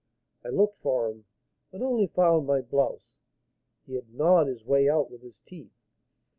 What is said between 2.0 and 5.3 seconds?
found my blouse, he had gnawed his way out with